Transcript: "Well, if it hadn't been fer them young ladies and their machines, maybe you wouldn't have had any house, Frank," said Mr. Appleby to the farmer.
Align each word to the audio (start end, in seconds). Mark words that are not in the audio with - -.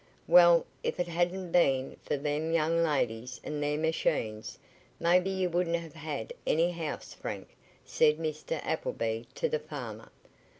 "Well, 0.27 0.65
if 0.81 0.99
it 0.99 1.07
hadn't 1.07 1.51
been 1.51 1.95
fer 2.01 2.17
them 2.17 2.51
young 2.51 2.81
ladies 2.83 3.39
and 3.43 3.61
their 3.61 3.77
machines, 3.77 4.57
maybe 4.99 5.29
you 5.29 5.47
wouldn't 5.47 5.75
have 5.75 5.93
had 5.93 6.33
any 6.47 6.71
house, 6.71 7.13
Frank," 7.13 7.49
said 7.85 8.17
Mr. 8.17 8.59
Appleby 8.65 9.25
to 9.35 9.47
the 9.47 9.59
farmer. 9.59 10.09